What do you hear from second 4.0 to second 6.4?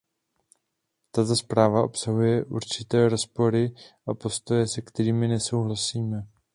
a postoje, se kterými nesouhlasíme.